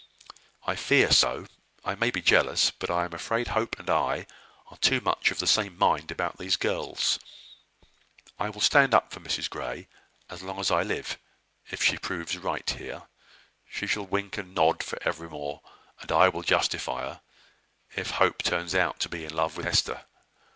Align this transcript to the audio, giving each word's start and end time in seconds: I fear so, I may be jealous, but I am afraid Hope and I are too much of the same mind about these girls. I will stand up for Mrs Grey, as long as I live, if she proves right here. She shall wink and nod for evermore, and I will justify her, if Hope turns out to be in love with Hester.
I 0.65 0.75
fear 0.75 1.11
so, 1.11 1.45
I 1.85 1.93
may 1.93 2.09
be 2.09 2.23
jealous, 2.23 2.71
but 2.71 2.89
I 2.89 3.05
am 3.05 3.13
afraid 3.13 3.49
Hope 3.49 3.77
and 3.77 3.87
I 3.87 4.25
are 4.71 4.77
too 4.77 4.99
much 4.99 5.29
of 5.29 5.37
the 5.37 5.45
same 5.45 5.77
mind 5.77 6.09
about 6.09 6.39
these 6.39 6.55
girls. 6.55 7.19
I 8.39 8.49
will 8.49 8.61
stand 8.61 8.95
up 8.95 9.11
for 9.13 9.19
Mrs 9.19 9.47
Grey, 9.47 9.87
as 10.27 10.41
long 10.41 10.59
as 10.59 10.71
I 10.71 10.81
live, 10.81 11.19
if 11.69 11.83
she 11.83 11.99
proves 11.99 12.35
right 12.35 12.67
here. 12.67 13.03
She 13.69 13.85
shall 13.85 14.07
wink 14.07 14.39
and 14.39 14.55
nod 14.55 14.81
for 14.81 14.97
evermore, 15.07 15.61
and 15.99 16.11
I 16.11 16.29
will 16.29 16.41
justify 16.41 17.01
her, 17.01 17.21
if 17.95 18.09
Hope 18.09 18.41
turns 18.41 18.73
out 18.73 18.99
to 19.01 19.07
be 19.09 19.23
in 19.23 19.35
love 19.35 19.55
with 19.55 19.67
Hester. 19.67 20.05